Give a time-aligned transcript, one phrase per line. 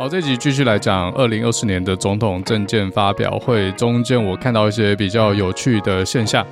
[0.00, 6.42] 好，这集继续来讲二零二四年的总统政见发表会，中间我看到一些比较有趣的现象。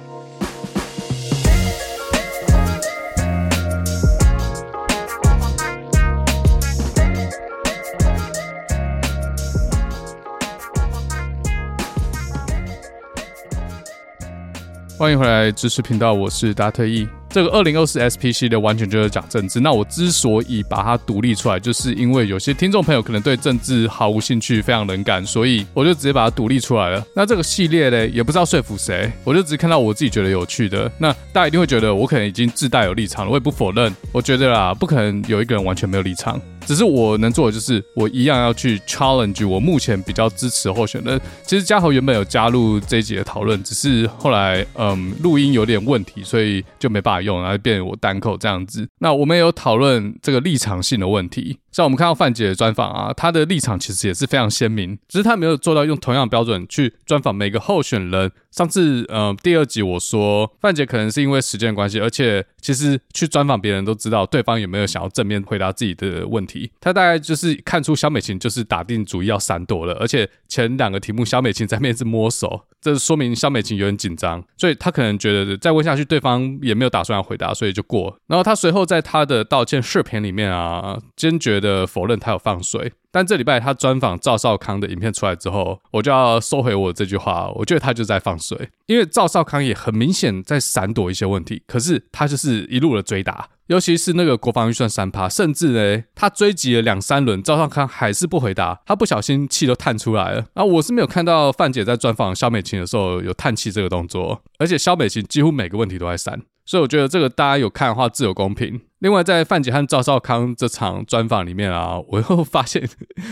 [14.99, 17.09] 欢迎回来知识频道，我是达特意。
[17.31, 19.61] 这个二零二四 SP 系列完全就是讲政治。
[19.61, 27.05] 那我之所以把它独立出来，就是因为有些听众朋友可能对政治毫无兴趣，非常冷感，所以我就直接把它独立出来了。
[27.15, 30.91] 那这个系列呢，也不知道说服谁，我就只看到我自己觉得有趣的。
[30.99, 33.95] 那大家一定会觉得我可能已经自带有立场了，我也不否认。
[34.13, 36.41] 我觉得啦，不可能有一个人完全没有立场。
[36.69, 41.19] 只是我能做的就是，我一样要去 challenge 我目前比较支持的候选人。
[41.43, 48.87] 其实嘉豪原本有加入这一集的讨论，只是后来嗯录音有点问题，所以就没办法用，然后变成我单口这样子。
[48.99, 51.57] 那我们有讨论这个立场性的问题。
[51.71, 58.31] 像我们看到范姐的专访啊，她的立场其实也是非常鲜明，只是她没有做到用同样标准去专访每个候选人。
[58.51, 66.73] 上次呃第二集我说范姐可能是因为时间关系，而且其实去专访别人都知道对方有没有想要正面回答自己的问题。
[66.81, 78.19] 她大概就是看出肖美琴就是打定主意要闪躲了，而且前两个题目肖美琴在面试摸手，这说明肖美琴有点紧张，所以她可能觉得再问下去对方也没有打算要回答，所以就过。
[78.27, 81.69] 然后她随后在她的道歉视频里面啊，坚决的。
[81.69, 87.51] 的否认他有放水，但这礼拜他专访赵少康的影片出来之后，我就要收回我这句话。
[87.57, 100.47] 我觉得他就在放水，因为赵少康也很明显在闪躲一些问题，可是他就是一路的追打，尤其是那个国防预算三趴，甚至呢，他追击了两三轮，赵少康还是不回答，他不小心气都叹出来了。
[100.55, 106.41] 啊，我是没有看到范姐在专访肖美琴的时候有叹气这个动作，而且肖美琴几乎每个问题都在闪。
[106.65, 108.81] 所以我觉得这个大家有看的话自有公平。
[109.01, 112.89] 另外，在范姐和赵少康这场专访里面啊，我又发现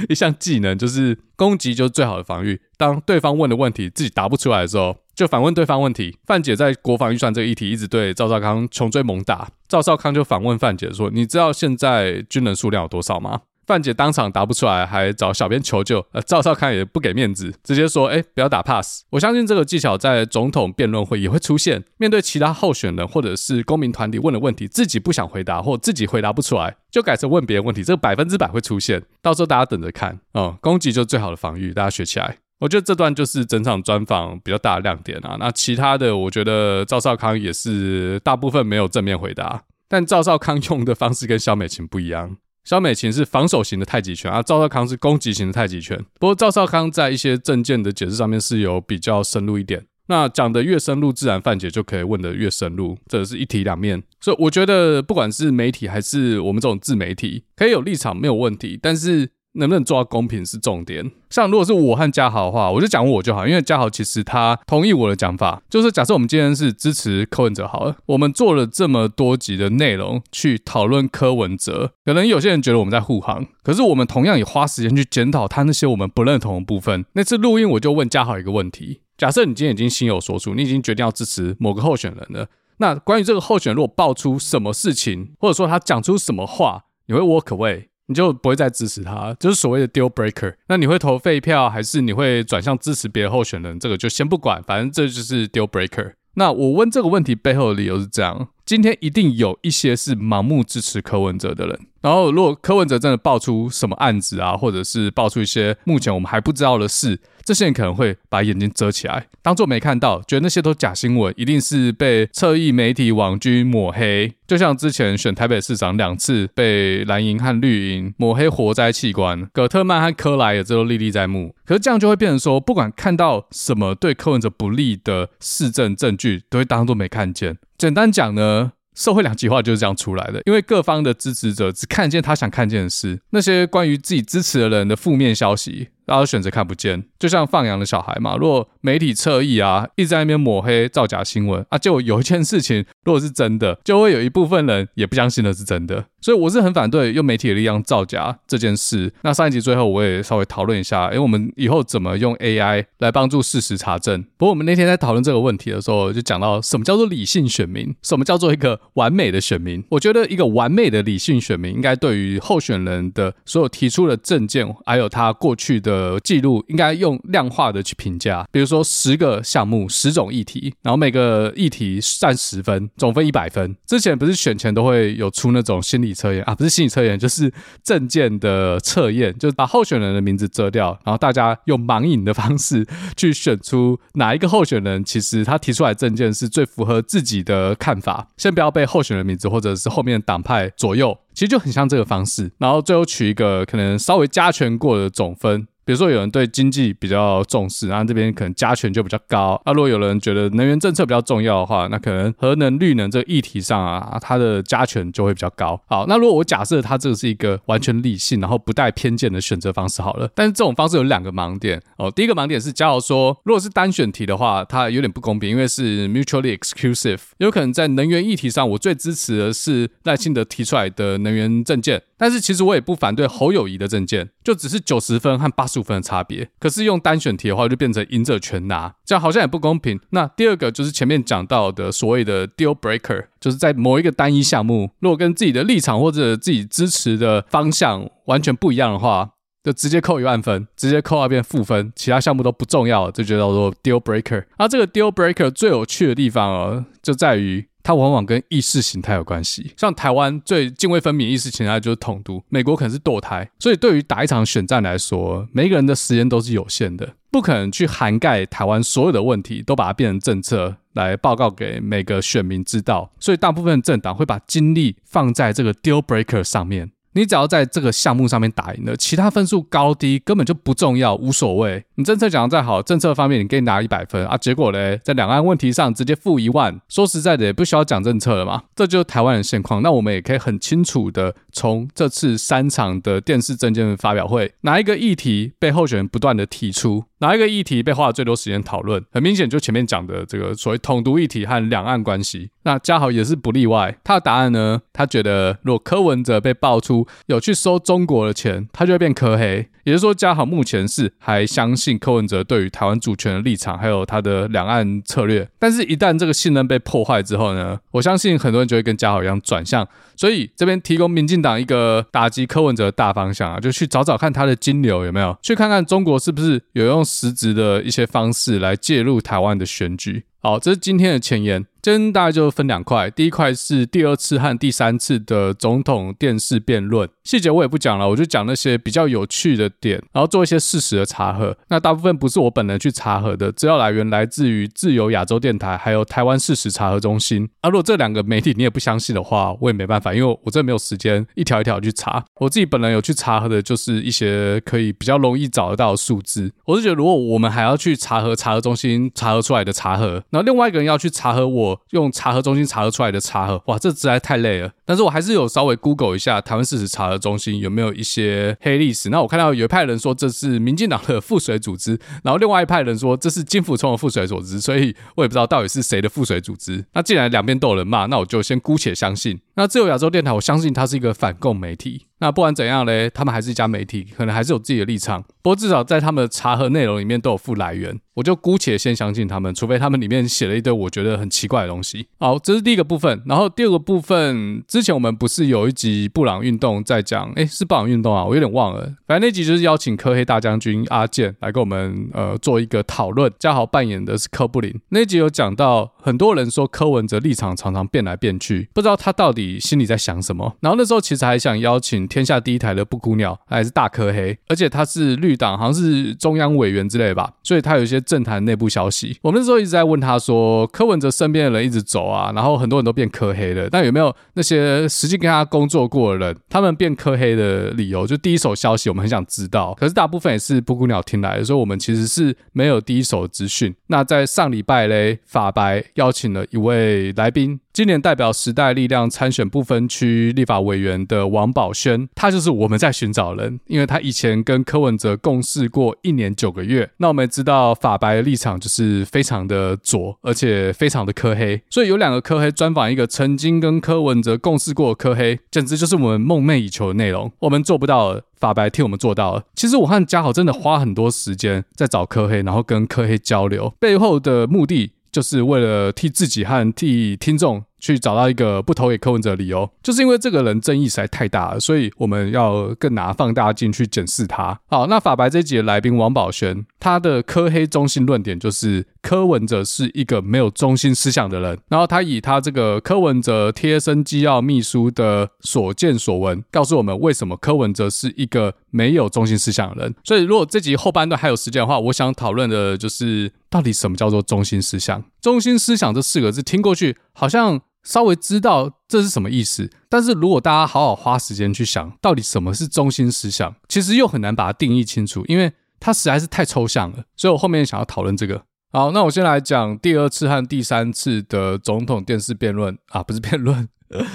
[0.09, 2.61] 一项技能，就是攻击就是最好的防御。
[2.77, 6.17] 当对方问的问题自己答不出来的时候，就反问对方问题。
[6.25, 16.07] 范姐在国防预算这个议题一直对赵少康穷追猛打，赵少康就反问范姐说：“你知道现在军人数量有多少吗？”范姐当场答不出来，还找小编求救。
[16.13, 21.83] 呃，赵少康也不给面子，直接说：“哎，不要打 pass。”我相信这个技巧在总统辩论会也会出现。
[21.97, 27.83] 面对其他候选人或者是公民团体问的问题，自己不想回答或自己回答不出来，就改成问别人问题。
[27.83, 30.21] 这个百分之百会出现，到时候大家等着看。
[30.35, 32.39] 嗯，攻击就是最好的防御，大家学起来。
[32.59, 35.37] 我觉得这段就是整场专访比较大的亮点啊。
[35.39, 42.37] 那其他的，我觉得赵少康也是大部分没有正面回答，但赵少康用的方式跟萧美琴不一样。
[42.67, 45.97] 萧美琴是防守型的太极拳而，赵少康是攻击型的太极拳。
[46.19, 49.87] 不过赵少康在一些证件的解释上面是有比较深入一点。
[50.09, 54.03] 那讲得越深入，自然范姐就可以问得越深入，这是一体两面。
[54.21, 59.31] 所以我觉得不管是媒体还是我们这种自媒体，可以有立场没有问题，但是。
[59.57, 61.11] 能不能做到公平是重点。
[61.31, 77.05] 像如果是我和嘉豪的话，我就讲我就好，因为嘉豪其实他同意我的讲法，就是假设我们今天是支持柯文哲好了，我们做了这么多集的内容去讨论柯文哲，可能有些人觉得我们在护航，可是我们同样也花时间去检讨他那些我们不认同的部分。
[77.13, 87.87] 那次录音我就问嘉豪一个问题：假设你今天已经心有所属，你已经决定要支持某个候选人了，那关于这个候选人如果爆出什么事情，或者说他讲出什么话，你会 walk away？
[88.07, 90.55] 你就不会再支持他，就是所谓的 deal breaker。
[90.69, 93.79] 那你会投废票，还是你会转向支持别的候选人？
[93.79, 96.13] 这个就先不管，反正这就是 deal breaker。
[96.35, 101.81] 那我问这个问题背后的理由是这样：今天一定有一些是盲目支持柯文哲的人。
[102.03, 114.35] 然后，如果柯文哲真的爆出什么案子啊，或者是爆出一些目前我们还不知道的事，这些人可能会把眼睛遮起来，当做没看到，觉得那些都假新闻，一定是被侧翼媒体网军抹黑。
[114.49, 121.55] 就像之前选台北市长两次被蓝营和绿营抹黑活摘器官，葛特曼和柯莱也这都历历在目。
[121.65, 127.57] 可是这样就会变成说，不管看到什么对柯文哲不利的市政证据，都会当做没看见。
[127.79, 128.73] 简单讲呢。
[128.97, 137.05] 社会两极化就是这样出来的，因为各方的支持者只看见他想看见的事，那些关于自己支持的人的负面消息，大家选择看不见。
[137.19, 146.07] 就像放羊的小孩嘛，如果媒体侧翼啊一直在那边抹黑、造假新闻啊，就有一件事情如果是真的，就会有一部分人也不相信那是真的。
[146.21, 149.13] 所以我是很反对用媒体的力量造假这件事。
[149.23, 154.25] 那上一集最后我也稍微讨论一下，诶，我们以后怎么用 AI 来帮助事实查证？
[154.37, 159.85] 不过我们那天在讨论这个问题的时候，就讲到什么叫做理性选民，什么叫做一个完美的选民。
[159.91, 173.75] 我觉得一个完美的理性选民，应该对于候选人的所有提出的政见，还有他过去的呃记录应该用量化的去评价，比如说十个项目、十种议题，然后每个议题占十分，总分一百分。
[173.87, 177.51] 之前不是选前都会有出那种心理测验啊，不是心理测验，就是
[177.83, 188.29] 证件的测验，就是把候选人的名字遮掉，然后大家用盲引的方式去选出哪一个候选人，其实他提出来的政见是最符合自己的看法。
[188.37, 191.17] 先不要被候选人名字或者是后面党派左右。
[191.37, 195.69] 其实就很像这个方式，然后最后取一个可能稍微加权过的总分。
[195.85, 199.63] 比如说有人对经济比较重视，然后这边可能加权就比较高。
[199.65, 205.81] 那如果有人觉得能源政策比较重要的话，那可能核能、绿能这个议题上啊，它的加权就会比较高。
[205.87, 212.11] 好，那如果我假设它这个是一个完全理性，然后不带偏见的选择方式好了，但是这种方式有两个盲点哦。
[212.11, 222.03] 第一个盲点是，假如说如果是单选题的话，它有点不公平，因为是 mutually exclusive，有可能在能源议题上，我最支持的是赖清德提出来的能源政见。
[222.17, 226.49] 但是其实我也不反对侯友宜的政见，就只是九十分和八十五分的差别。
[226.59, 230.01] 可是用单选题的话，就变成赢者全拿，这样好像也不公平。
[230.11, 239.31] 那第二个就是前面讲到的所谓的 deal breaker，就是在某一个单一项目，如果跟自己的立场或者自己支持的方向完全不一样的话，
[239.63, 244.45] 就直接扣一万分，直接扣到变负分，其他项目都不重要，这就叫做 deal breaker。
[244.57, 247.67] 而这个 deal breaker 最有趣的地方哦，就在于。
[247.87, 266.91] 它往往跟意识形态有关系，像台湾最泾渭分明意识形态就是统独，美国可能是堕胎，所以对于打一场选战来说，每个人的时间都是有限的，不可能去涵盖台湾所有的问题，都把它变成政策来报告给每个选民知道，所以大部分政党会把精力放在这个 deal breaker 上面。
[267.13, 271.86] 你只要在这个项目上面打赢了，其他分数高低根本就不重要，无所谓。
[271.99, 276.79] 你政策讲得再好，政策方面你可以拿一百分啊，结果嘞，在两岸问题上直接负一万。
[276.91, 279.81] 说实在的，也不需要讲政策了嘛，这就是台湾的现况。
[279.81, 292.51] 那我们也可以很清楚的从这次三场的电视政见发表会，哪一个议题被候选人不断的提出，哪一个议题被花了最多时间讨论，很明显就前面讲的这个所谓统独议题和两岸关系。
[292.65, 299.71] 那嘉豪也是不例外，他的答案呢，他觉得如果柯文哲被爆出有去收中国的钱，他就会变柯黑。
[299.85, 305.49] 也就是说，嘉豪目前是还相信信柯文哲对于台湾主权的立场，还有他的两岸策略。
[305.59, 309.87] 但是，一旦这个信任被破坏之后呢，我相信很多人就会跟嘉豪一样转向。
[310.17, 320.25] 所以，这边提供民进党一个打击柯文哲的大方向啊，就去找找看他的金流有没有，去看看中国是不是有用实质的一些方式来介入台湾的选举。
[320.43, 321.65] 好，这是今天的前言。
[321.87, 331.57] 先大概就分两块，第一块是第二次和第三次的总统电视辩论，细节我也不讲了，我就讲那些比较有趣的点，然后做一些事实的查核。
[331.69, 337.49] 那大部分不是我本人去查核的，资料来源来自于自由亚洲电台，还有台湾事实查核中心。
[337.61, 342.25] 啊，如果这两个媒体你也不相信的话，我也没办法，因为我真的没有时间一条一条去查。
[342.41, 346.53] 我自己本人有去查核的，就是一些可以比较容易找得到的数字。
[346.65, 351.76] 我是觉得，如果我们还要去查核查核中心查核出来的查核，然后另外一个人要去查核我。
[351.91, 354.71] 用查核中心查核出来的查核，哇，这实在太累了。
[354.85, 359.11] 但是我还是有稍微 Google 一下台湾事实查核中心有没有一些黑历史。
[359.11, 366.85] 那我看到有一派人说这是民进党的附随组织，然后另外一派人说这是金溥聪的附随组织，所以我也不知道到底是谁的附随组织。
[366.93, 369.41] 那既然两边都有人骂，那我就先姑且相信。
[369.55, 372.07] 那自由亚洲电台，我相信它是一个反共媒体。
[372.19, 375.23] 那不管怎样嘞，他们还是一家媒体，可能还是有自己的立场。
[375.43, 382.09] 不过至少在他们的查核内容里面都有附来源，我就姑且先相信他们，除非他们里面写了一堆我觉得很奇怪的东西。
[382.19, 383.23] 好，这是第一个部分。
[383.27, 387.31] 然后第二个部分，之前我们不是有一集布朗运动在讲？
[387.37, 388.95] 诶，是布朗运动啊，我有点忘了。
[389.07, 393.31] 反正那集就是邀请科黑大将军阿健来跟我们呃做一个讨论。
[393.39, 394.75] 嘉豪扮演的是柯布林。
[394.89, 400.57] 那集有讲到，很多人说柯文哲立场常常变来变去，不知道他到底心里在想什么。
[400.61, 409.19] 然后那时候其实还想邀请天下第一台的布谷鸟，还是大柯黑，而且他是绿党，好像是中央委员之类吧，所以他有一些政坛内部消息。
[409.21, 418.07] 我们那时候一直在问他说，柯文哲身边的人一直走啊，然后很多人都变柯黑了，但有没有那些实际跟他工作过的人，他们变柯黑的理由？
[418.07, 419.75] 就第一手消息，我们很想知道。
[419.75, 423.75] 可是大部分也是布谷鸟听来的，所以我们其实是没有第一手资讯。
[423.89, 427.61] 那在上礼拜嘞，法白邀请了一位来宾。
[427.73, 436.89] 今年代表时代力量参选不分区立法委员的王宝轩，他就是我们在寻找人，因为他以前跟柯文哲共事过一年九个月。
[436.97, 447.31] 那我们知道法白的立场就是非常的左，而且非常的柯黑，所以有两个柯黑专访一个曾经跟柯文哲共事过的柯黑，简直就是我们梦寐以求的内容。
[447.41, 449.43] 我们做不到，法白替我们做到了。
[449.55, 454.93] 其实我和嘉豪真的花很多时间在找柯黑，然后跟柯黑交流，背后的目的。
[455.17, 464.59] 就是为了替自己和替听众去找到一个不投给柯文哲理由，就是因为这个人争议实在太大了，所以我们要更拿放大镜去检视他。
[464.67, 479.95] 好，那法白这一集的来宾王宝轩，他的柯黑中心论点就是柯文哲是一个没有中心思想的人，然后他以他这个柯文哲贴身机要秘书的所见所闻，告诉我们为什么柯文哲是一个没有中心思想的人。
[480.03, 485.03] 所以，如果这集后半段还有时间的话，我想讨论的就是到底什么叫做中心思想？
[485.27, 487.61] 中心思想这四个字听过去好像。
[487.83, 497.05] 稍微知道这是什么意思，但是如果大家好好花时间去想，到底什么是中心思想，其实又很难把它定义清楚，因为它实在是太抽象了。
[497.17, 498.43] 所以我后面想要讨论这个。
[498.73, 503.69] 好，那我先来讲第二次和第三次的总统电视辩论啊，不是辩论，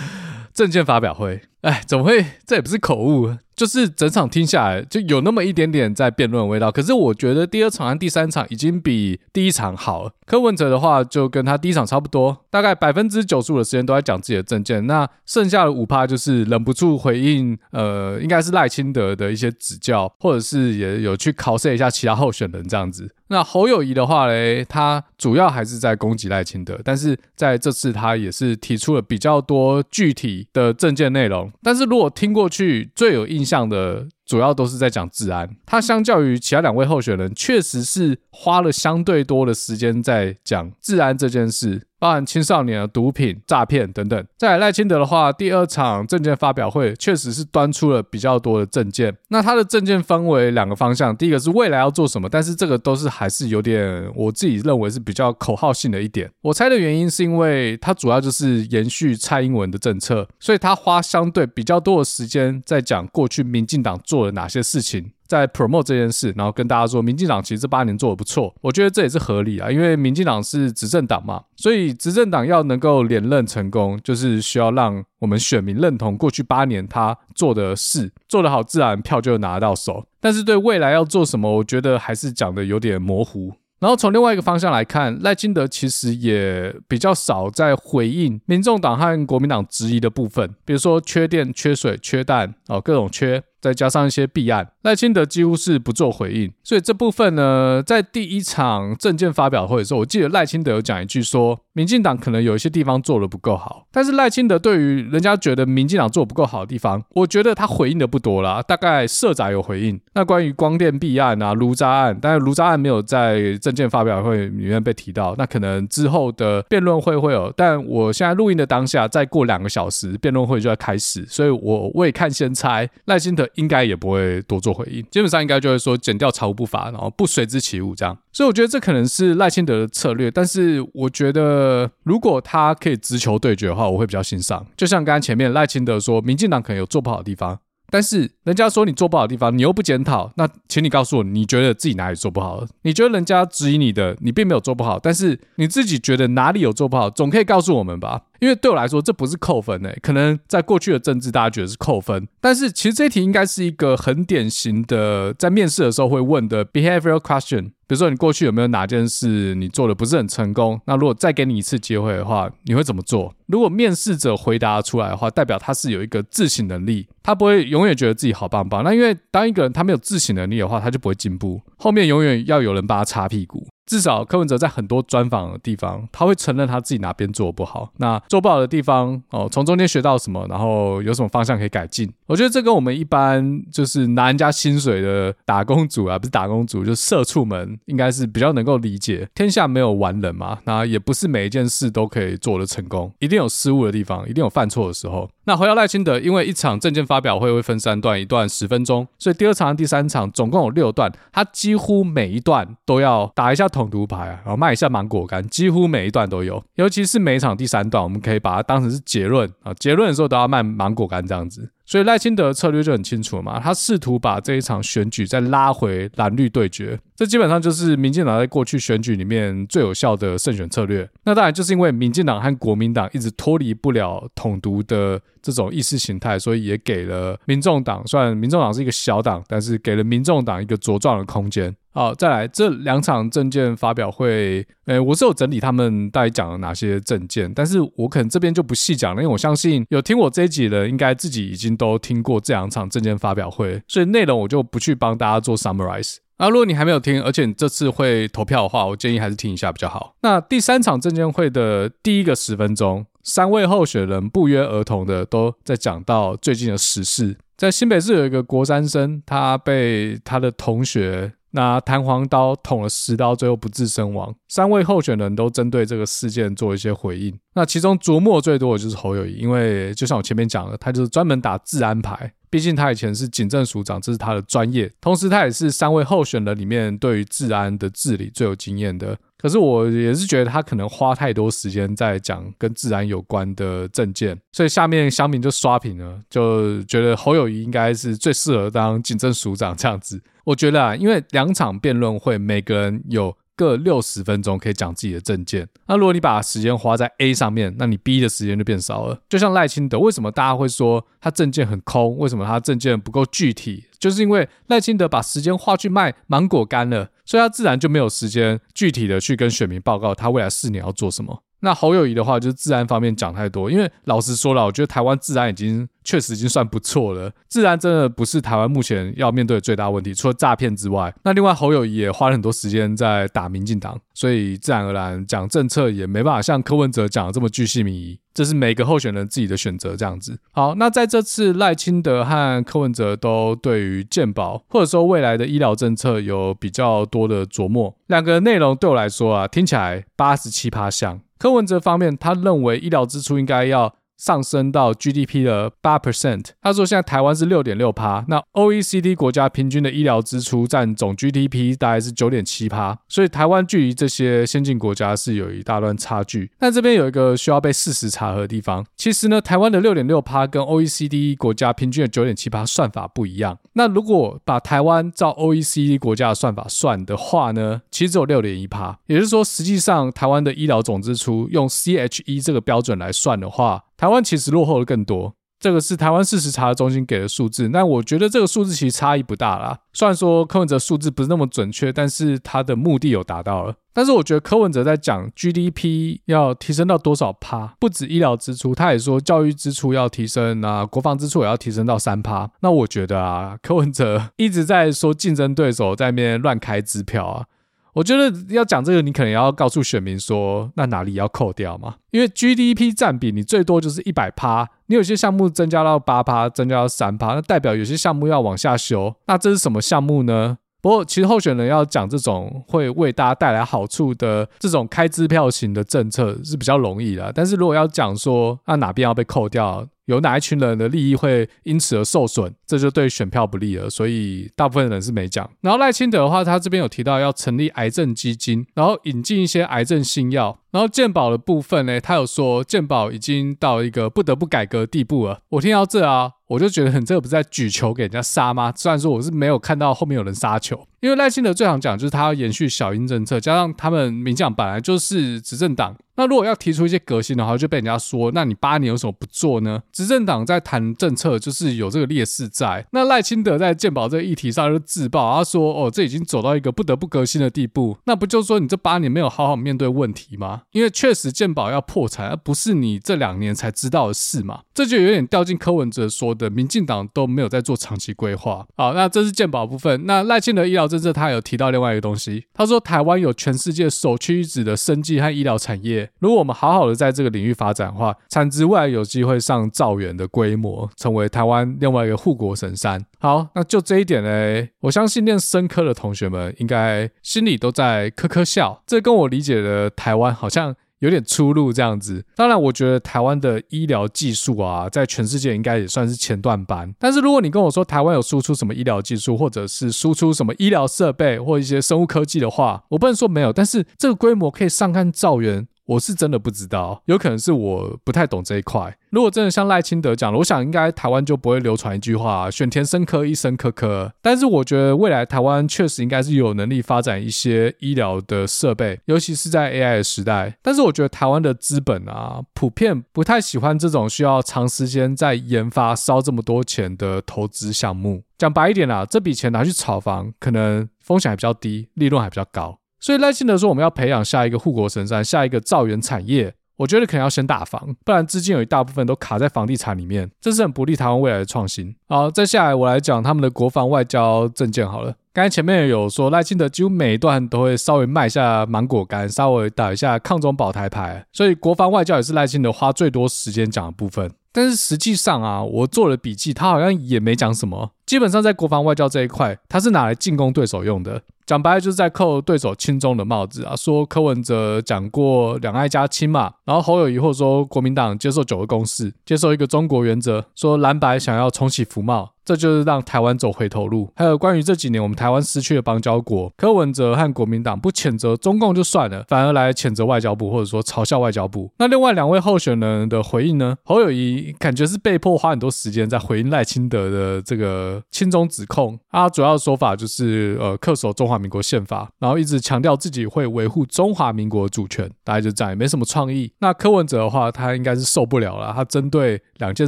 [0.54, 1.42] 政见发表会。
[1.62, 2.26] 哎，怎么会？
[2.46, 3.36] 这也不是口误。
[3.54, 6.72] 就是整场听下来，就有那么一点点在辩论的味道。
[6.72, 10.12] 可是我觉得第二场和第三场已经比第一场好了。
[10.26, 23.14] 柯文哲的话就跟他第一场差不多，大概百分之九十五的时间都在讲自己的政见，那剩下的五趴就是忍不住回应，呃，应该是赖清德的一些指教，或者是也有去考试一下其他候选人这样子。
[23.28, 31.51] 那侯友宜的话嘞，他主要还是在攻击赖清德，但是在这次他也是提出了比较多具体的政见内容。
[31.64, 33.62] 但是如果听过去最有印象。
[33.72, 41.88] 的主要都是在讲治安，他相较于其他两位候选人，确实是花了相对多的时间在讲治安这件事。
[42.02, 44.26] 包含青少年的毒品、诈骗等等。
[44.36, 49.16] 再来赖清德的话，第二场证件发表会确实是端出了比较多的证件。
[49.28, 56.28] 那他的证件分为两个方向，第一个是未来要做什么，但是这个都是还是有点我自己认为是比较口号性的一点。
[56.42, 65.12] 我猜的原因是因为他主要就是延续蔡英文的政策，所以他花相对比较多的时间在讲过去民进党做了哪些事情。
[65.32, 80.06] 在 promote 这件事，然后跟大家说，民进党其实这八年做得不错，我觉得这也是合理啊，因为民进党是执政党嘛，所以执政党要能够连任成功，就是需要让我们选民认同过去八年他做的事，做得好，自然票就拿到手。
[80.20, 83.54] 但是对未来要做什么，我觉得还是讲得有点模糊。
[83.80, 93.42] 然后从另外一个方向来看，赖清德其实也比较少在回应民众党和国民党质疑的部分，比如说缺电、缺水、缺蛋哦，各种缺。
[93.62, 123.48] 再加上一些弊案，赖清德几乎是不做回应，所以这部分呢，在第一场政见发表会的时候，我记得赖清德有讲一句说，民进党可能有一些地方做的不够好，但是赖清德对于人家觉得民进党做得不够好的地方，我觉得他回应的不多啦，大概社宅有回应，那关于光电弊案啊、卢渣案，但是卢渣案没有在政见发表会里面被提到，那可能之后的辩论会会有，但我现在录音的当下，再过两个小时辩论会就要开始，所以我未看先猜赖清德。
[123.56, 128.18] 应该也不会多做回应，基本上应该就会说减掉查无不法，然后不随之起舞这样。
[128.32, 134.66] 所以我觉得这可能是赖清德的策略，但是我觉得如果他可以直球对决的话，我会比较欣赏。
[134.76, 137.60] 就像刚刚前面赖清德说，民进党可能有做不好的地方。
[137.94, 142.66] 但是人家说你做不好的地方，你又不检讨，那请你告诉我，你觉得自己哪里做不好了？
[142.84, 148.22] 你觉得人家质疑你的，你并没有做不好，但是你自己觉得哪里有做不好，总可以告诉我们吧？
[148.42, 157.72] 因为对我来说，这不是扣分诶，可能在过去的政治，大家觉得是扣分，但是其实这一题应该是一个很典型的，在面试的时候会问的 behavioral question。
[157.88, 160.80] 比如说，你过去有没有哪件事你做的不是很成功？
[160.86, 163.32] 那如果再给你一次机会的话，你会怎么做？
[163.46, 168.84] 如果面试者回答出来的话，代表他是有一个自省能力，他不会永远觉得自己好棒棒。
[168.84, 173.68] 那因为当一个人他没有自省能力的话，他就不会进步，后面永远要有人帮他擦屁股。
[173.92, 177.92] 至少柯文哲在很多专访的地方，他会承认他自己哪边做的不好。
[177.98, 182.10] 那做不好的地方哦，从中间学到什么，然后有什么方向可以改进。
[182.26, 189.28] 我觉得这跟我们一般就是拿人家薪水的打工族啊，不是打工族，就是社畜们，应该是比较能够理解。
[189.36, 195.30] 天下没有完人嘛，那也不是每一件事都可以做得成功，一定有失误的地方，一定有犯错的时候。
[195.44, 206.64] 那回到赖清德，因为一场政见发表会会分三段，一段十分钟，所以第二场第三场总共有六段，他几乎每一段都要打一下头统独牌啊，然后卖一下芒果干，几乎每一段都有。
[206.76, 211.72] 尤其是每一场第三段，我们可以把它当成是结论啊，结论的时候都要卖芒果干这样子。
[211.92, 221.10] 所以赖清德策略就很清楚嘛，他试图把这一场选举再拉回蓝绿对决，这基本上就是民进党在过去选举里面最有效的胜选策略。
[221.26, 231.76] 那当然就是因为民进党和国民党一直脱离不了统独的这种意识形态，所以也给了民众党，虽然民众党是一个小党，但是给了民众党一个茁壮的空间。
[231.94, 246.18] 好，再来这两场政见发表会，诶，我是有整理他们大概讲了哪些政见，但是我可能这边就不细讲了，因为我相信有听我这一集的，应该自己已经都听过这两场证见发表会，所以内容我就不去帮大家做 summarize。
[246.38, 250.16] 那如果你还没有听，而且你这次会投票的话，我建议还是听一下比较好。
[250.22, 257.38] 那第三场证见会的第一个十分钟，三位候选人不约而同的都在讲到最近的时事。
[257.58, 264.34] 在新北市有一个国三生，他被他的同学拿弹簧刀捅了十刀，最后不治身亡。
[264.48, 267.38] 三位候选人都针对这个事件做一些回应。
[267.54, 272.34] 那其中琢磨最多的就是侯友谊，因为就像我前面讲的，他就是专门打治安牌。
[272.50, 279.18] 毕竟他以前是警政署长，这是他的专业，同时他也是三位候选人里面对于治安的治理最有经验的。
[279.38, 290.22] 可是我也是觉得他可能花太多时间在讲跟治安有关的政见，所以下面乡民就刷屏了，就觉得侯友谊应该是最适合当警政署长这样子。
[290.46, 295.68] 我觉得啊，因为两场辩论会，每个人有各六十分钟可以讲自己的政见。
[295.88, 299.22] 那如果你把时间花在 A 上面，那你 B 的时间就变少了。
[299.30, 302.18] 就像赖清德，为什么大家会说他政见很空？
[302.18, 303.86] 为什么他政见不够具体？
[304.00, 307.10] 就是因为赖清德把时间花去卖芒果干了。
[307.24, 311.44] 所以他自然就没有时间具体的去跟选民报告他未来四年要做什么。
[311.62, 313.72] 那侯友宜的话，就是治安方面讲太多。
[313.72, 317.32] 因为老实说了，我觉得台湾治安已经确实已经算不错了。
[317.48, 321.14] 治安真的不是台湾目前要面对的最大问题，除了诈骗之外。
[321.24, 328.20] 那另外侯友宜也花了很多时间在打民进党，所以自然而然讲政策也没办法像柯文哲讲的这么巨细靡遗。
[328.34, 330.40] 这是每个候选人自己的选择，这样子。
[330.52, 341.20] 好，那在这次赖清德和柯文哲都对于健保或者说未来的医疗政策有比较多的琢磨，两个内容对我来说啊，听起来八十七趴像。
[341.42, 343.96] 柯文哲方面，他认为医疗支出应该要。
[344.22, 346.50] 上升到 GDP 的八 percent。
[346.62, 356.52] 他说现在台湾是六点六趴，那 OECD 国家平均的医疗支出占总 GDP 大概是九点七趴，所以台湾距离这些先进国家是有一大段差距。
[356.60, 363.58] 但这边有一个需要被事实查核的地方，其实呢，台湾的六点六趴跟 OECD 国家平均的九点七趴算法不一样。
[363.74, 373.86] 那如果把台湾照 OECD 国家的算法算的话呢，其实只有六点一趴，也就是说，实际上台湾的医疗总支出用 CHE 这个标准来算的话。
[374.02, 377.68] 台湾其实落后的更多，这个是台湾事实查核中心给的数字。
[377.68, 379.78] 那我觉得这个数字其实差异不大啦。
[379.94, 383.76] 虽然说柯文哲数字不是那么准确，但是他的目的有达到了。
[383.94, 392.50] 但是我觉得柯文哲在讲 GDP 要提升到多少趴，不止医疗支出，他也说教育支出要提升啊，国防支出也要提升到三趴。
[392.62, 397.46] 那我觉得啊，柯文哲一直在说竞争对手在那边乱开支票啊。
[397.94, 401.96] 我觉得要讲这个，你可能要告诉选民说，那哪里要扣掉嘛？
[402.12, 409.16] 因为 GDP 占比你最多就是一百趴，你有些项目增加到八趴，增加到三趴，那代表有些项目要往下修。
[409.28, 410.58] 那这是什么项目呢？
[410.82, 419.88] 不过其实候选人要讲这种会为大家带来好处的这种开支票型的政策是比较容易的，但是如果要讲说，那哪边要被扣掉？
[420.06, 425.50] 有哪一群人的利益会因此而受损，这就对选票不利了，所以大部分人是没讲。
[425.62, 430.60] 然后赖清德的话，他这边有提到要成立癌症基金，然后引进一些癌症新药。
[430.72, 435.42] 然后健保的部分呢，他有说健保已经到一个不得不改革的地步了。
[435.50, 438.74] 我听到这啊，我就觉得很这个不是在举球给人家杀吗？
[438.76, 445.96] 虽然说我是没有看到后面有人杀球，因为赖清德最常讲就是他要延续小英政策，加上他们民进党本来就是执政党。
[446.18, 449.82] 那如果要提出一些革新的话，就被人家说，那你八年有什么不做呢？
[449.92, 452.86] 执政党在谈政策，就是有这个劣势在。
[452.92, 460.64] 那赖清德在健保这个议题上就自爆，他说：“哦，这已经走到一个不得不革新的地步。”那不就说你这八年没有好好面对问题吗？
[460.74, 464.60] 因为确实健保要破产，而不是你这两年才知道的事嘛。
[464.76, 468.68] 这就有点掉进柯文哲说的，民进党都没有在做长期规划。
[468.76, 470.06] 好，那这是健保部分。
[470.06, 476.10] 那赖清德医疗政策，他有提到另外一个东西，他说台湾有全世界首屈一指的生技和医疗产业。
[476.20, 483.04] 如果我们好好的在这个领域发展的话，产值未来有机会上兆元的规模，成为台湾另外一个护国神山。
[483.20, 488.84] 好，那就这一点呢，我相信念生科的同学们应该心里都在咯咯笑。
[488.86, 492.24] 这跟我理解的台湾好像有点出路，这样子。
[492.36, 496.94] 当然，我觉得台湾的医疗技术啊，在全世界应该也算是前段班。
[496.98, 503.52] 但是，如果你跟我说台湾有输出什么医疗技术，或者是输出什么医疗设备或一些生物科技的话，我不能说没有。
[503.52, 505.68] 但是，这个规模可以上看兆元。
[505.92, 508.98] 我是真的不知道，有可能是我不太懂这一块。
[509.10, 514.14] 如果真的像赖清德讲了，我想应该台湾就不会流传一句话：选填生科，医生科科。
[514.22, 520.58] 但是我觉得未来台湾确实应该是有能力发展一些医疗的设备，尤其是在 AI 的时代。
[520.62, 528.24] 但是我觉得台湾的资本啊，普遍不太喜欢这种需要长时间在研发、烧这么多钱的投资项目。
[528.38, 532.78] 讲白一点啦，这笔钱拿去炒房，可能风险还比较低，利润还比较高。
[533.02, 536.54] 所以赖清德说，我们要培养下一个护国神山，下一个造园产业。
[536.78, 541.96] 我觉得可能要先打房，不然资金有一大部分都卡在房地产里面，这是很不利台湾未来的创新。
[542.08, 545.14] 好，再下来我来讲他们的国防外交政见好了。
[545.32, 554.32] 刚才前面有说赖清德几乎每一段都会稍微卖一下芒果干，稍微打一下抗中保台牌，所以国防外交也是赖清德花最多时间讲的部分。
[554.52, 557.92] 但是实际上啊，我做了笔记，他好像也没讲什么。
[558.06, 561.22] 基本上在国防外交这一块，他是拿来进攻对手用的。
[561.46, 572.32] 讲白了就是在扣对手轻中的帽子啊，说柯文哲讲过两岸一家亲嘛，然后侯友宜或说国民党接受九个共识，接受一个中国原则，说蓝白想要重启服贸。
[572.52, 574.12] 这就是让台湾走回头路。
[574.14, 581.72] 还有关于这几年我们台湾失去了邦交国，柯文哲和国民党不谴责中共就算了，反而来谴责外交部，或者说嘲笑外交部。
[581.80, 583.78] 那另外两位候选人的回应呢？
[583.86, 589.00] 侯友宜感觉是被迫花很多时间在回应赖清德的这个亲中指控。
[589.10, 595.10] 他主要的说法就是呃恪守中华民国宪法，然后一直强调自己会维护中华民国主权。
[595.24, 596.52] 大概就这样，也没什么创意。
[596.60, 599.88] 那柯文哲的话，他应该是受不了了，他针对两件